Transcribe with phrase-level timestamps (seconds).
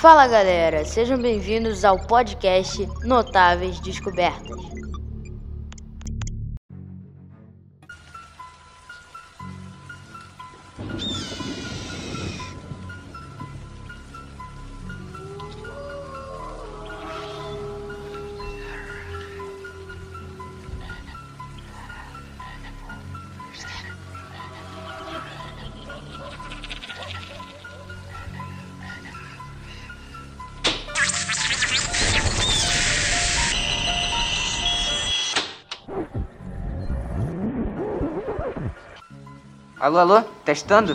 [0.00, 4.77] Fala galera, sejam bem-vindos ao podcast Notáveis Descobertas.
[39.88, 40.22] Alô, alô?
[40.44, 40.94] Testando?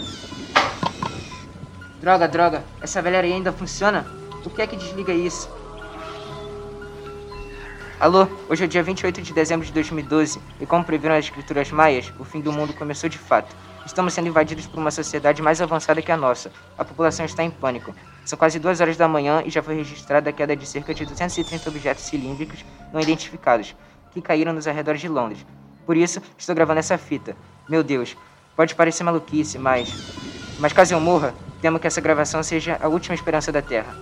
[2.00, 2.64] Droga, droga.
[2.80, 4.06] Essa velharia ainda funciona?
[4.44, 5.50] Por que é que desliga isso?
[8.00, 12.14] Alô, hoje é dia 28 de dezembro de 2012 e como previram as escrituras maias,
[12.20, 13.56] o fim do mundo começou de fato.
[13.84, 16.52] Estamos sendo invadidos por uma sociedade mais avançada que a nossa.
[16.78, 17.96] A população está em pânico.
[18.24, 21.04] São quase duas horas da manhã e já foi registrada a queda de cerca de
[21.04, 23.76] 230 objetos cilíndricos não identificados
[24.12, 25.44] que caíram nos arredores de Londres.
[25.84, 27.36] Por isso, estou gravando essa fita.
[27.68, 28.16] Meu Deus,
[28.56, 29.90] Pode parecer maluquice, mas.
[30.60, 33.96] Mas caso eu morra, temo que essa gravação seja a última esperança da Terra.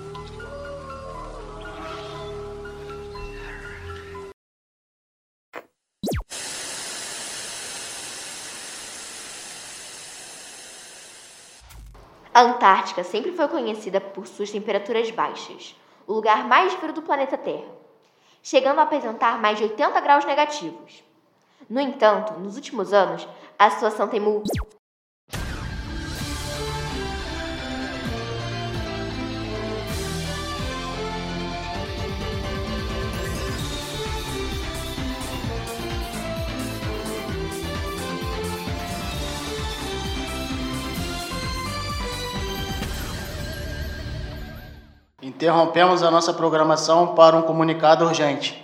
[12.34, 15.76] A Antártica sempre foi conhecida por suas temperaturas baixas,
[16.08, 17.68] o lugar mais frio do planeta Terra,
[18.42, 21.04] chegando a apresentar mais de 80 graus negativos.
[21.72, 23.26] No entanto, nos últimos anos,
[23.58, 24.44] a situação tem mudado.
[45.22, 48.62] Interrompemos a nossa programação para um comunicado urgente.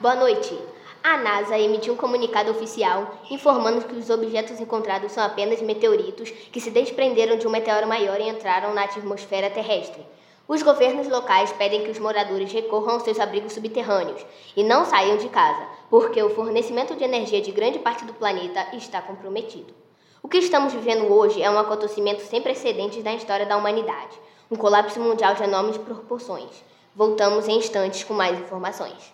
[0.00, 0.73] Boa noite
[1.04, 6.58] a NASA emitiu um comunicado oficial informando que os objetos encontrados são apenas meteoritos que
[6.58, 10.02] se desprenderam de um meteoro maior e entraram na atmosfera terrestre.
[10.48, 14.24] Os governos locais pedem que os moradores recorram aos seus abrigos subterrâneos
[14.56, 18.74] e não saiam de casa, porque o fornecimento de energia de grande parte do planeta
[18.74, 19.74] está comprometido.
[20.22, 24.18] O que estamos vivendo hoje é um acontecimento sem precedentes na história da humanidade,
[24.50, 26.64] um colapso mundial de enormes proporções.
[26.96, 29.12] Voltamos em instantes com mais informações.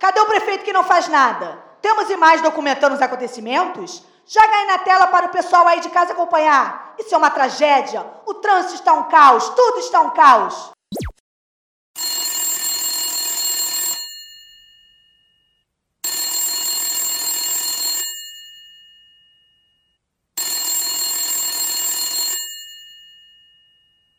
[0.00, 1.62] Cadê o prefeito que não faz nada?
[1.82, 4.02] Temos imagens documentando os acontecimentos?
[4.26, 6.94] Joga aí na tela para o pessoal aí de casa acompanhar.
[6.98, 8.06] Isso é uma tragédia.
[8.24, 10.70] O trânsito está um caos, tudo está um caos.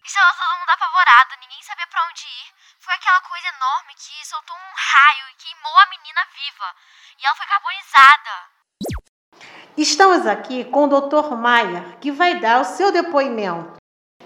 [0.05, 1.00] Estava todo
[1.41, 2.47] ninguém sabia para onde ir.
[2.79, 6.75] Foi aquela coisa enorme que soltou um raio e queimou a menina viva.
[7.19, 8.33] E ela foi carbonizada.
[9.77, 11.35] Estamos aqui com o Dr.
[11.35, 13.79] Maier, que vai dar o seu depoimento.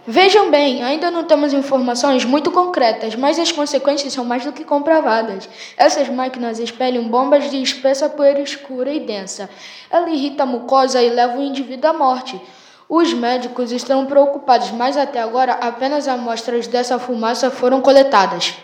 [0.08, 4.64] Vejam bem, ainda não temos informações muito concretas, mas as consequências são mais do que
[4.64, 5.50] comprovadas.
[5.76, 9.50] Essas máquinas expelem bombas de espessa poeira escura e densa.
[9.90, 12.40] Ela irrita a mucosa e leva o indivíduo à morte.
[12.88, 18.56] Os médicos estão preocupados, mas até agora apenas amostras dessa fumaça foram coletadas.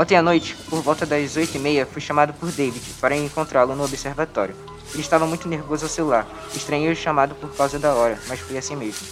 [0.00, 4.56] Ontem à noite, por volta das 8h30, fui chamado por David para encontrá-lo no observatório.
[4.94, 6.26] Ele estava muito nervoso ao celular.
[6.56, 9.06] Estranhei o chamado por causa da hora, mas foi assim mesmo.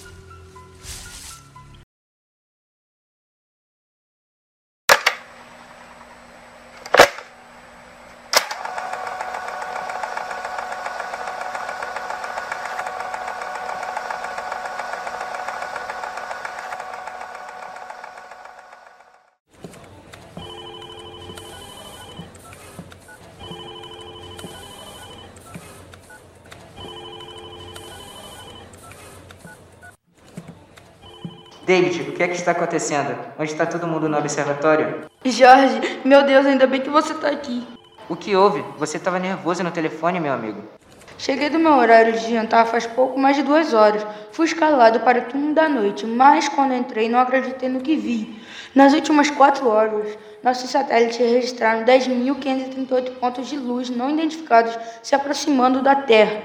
[31.69, 33.15] David, o que é que está acontecendo?
[33.39, 35.05] Onde está todo mundo no observatório?
[35.23, 37.63] Jorge, meu Deus, ainda bem que você está aqui.
[38.09, 38.65] O que houve?
[38.79, 40.63] Você estava nervoso no telefone, meu amigo.
[41.19, 44.03] Cheguei do meu horário de jantar faz pouco mais de duas horas.
[44.33, 48.43] Fui escalado para o turno da noite, mas quando entrei não acreditei no que vi.
[48.75, 55.83] Nas últimas quatro horas, nossos satélites registraram 10.538 pontos de luz não identificados se aproximando
[55.83, 56.45] da Terra.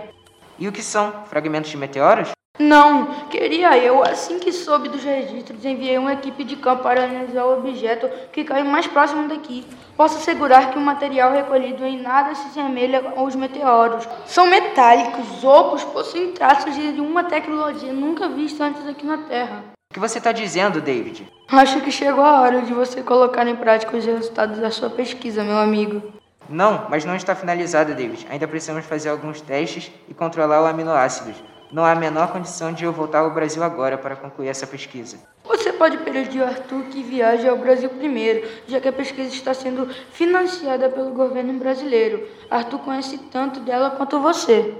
[0.59, 1.13] E o que são?
[1.29, 2.33] Fragmentos de meteoros?
[2.59, 4.03] Não, queria eu.
[4.03, 8.43] Assim que soube dos registros, enviei uma equipe de campo para analisar o objeto que
[8.43, 9.65] caiu mais próximo daqui.
[9.97, 14.07] Posso assegurar que o material recolhido em nada se assemelha aos meteoros.
[14.27, 19.63] São metálicos, ocos, possuem traços de uma tecnologia nunca vista antes aqui na Terra.
[19.89, 21.27] O que você está dizendo, David?
[21.49, 25.43] Acho que chegou a hora de você colocar em prática os resultados da sua pesquisa,
[25.43, 26.01] meu amigo.
[26.47, 28.27] Não, mas não está finalizada, David.
[28.29, 31.52] Ainda precisamos fazer alguns testes e controlar os aminoácidos.
[31.73, 35.17] Não há a menor condição de eu voltar ao Brasil agora para concluir essa pesquisa.
[35.43, 39.55] Você pode pedir ao Arthur que viaje ao Brasil primeiro, já que a pesquisa está
[39.55, 42.29] sendo financiada pelo governo brasileiro.
[42.47, 44.71] Arthur conhece tanto dela quanto você.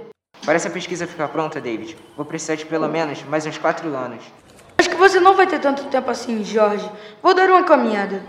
[0.44, 4.22] Para essa pesquisa ficar pronta, David, vou precisar de pelo menos mais uns quatro anos.
[4.78, 6.88] Acho que você não vai ter tanto tempo assim, Jorge.
[7.20, 8.22] Vou dar uma caminhada.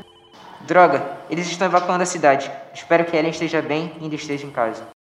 [0.61, 2.51] Droga, eles estão evacuando a cidade.
[2.73, 4.94] Espero que Ellen esteja bem e ainda esteja em casa.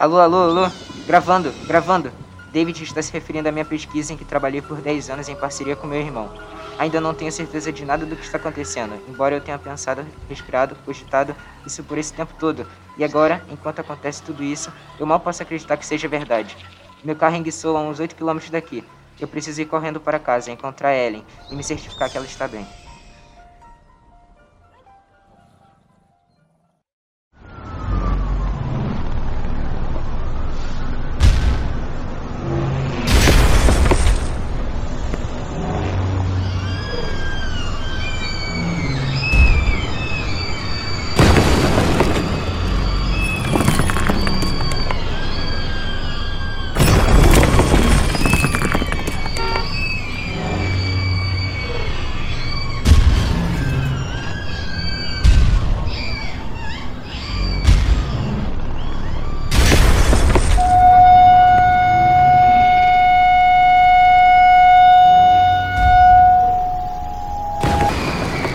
[0.00, 0.70] Alô, alô, alô.
[1.06, 2.10] Gravando, gravando.
[2.50, 5.76] David está se referindo à minha pesquisa em que trabalhei por 10 anos em parceria
[5.76, 6.32] com meu irmão.
[6.78, 10.74] Ainda não tenho certeza de nada do que está acontecendo, embora eu tenha pensado, respirado,
[10.86, 11.36] cogitado
[11.66, 12.66] isso por esse tempo todo.
[12.96, 16.56] E agora, enquanto acontece tudo isso, eu mal posso acreditar que seja verdade.
[17.04, 18.82] Meu carro enguiçou a uns 8 quilômetros daqui.
[19.20, 22.66] Eu preciso ir correndo para casa, encontrar Ellen e me certificar que ela está bem.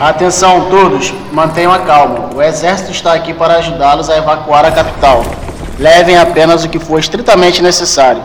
[0.05, 2.29] Atenção todos, mantenham a calma.
[2.35, 5.23] O exército está aqui para ajudá-los a evacuar a capital.
[5.79, 8.21] Levem apenas o que for estritamente necessário.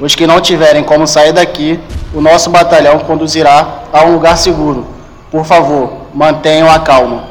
[0.00, 1.78] Os que não tiverem como sair daqui,
[2.14, 4.86] o nosso batalhão conduzirá a um lugar seguro.
[5.30, 7.24] Por favor, mantenham a calma.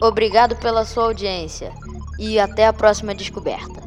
[0.00, 1.72] Obrigado pela sua audiência
[2.18, 3.79] e até a próxima descoberta.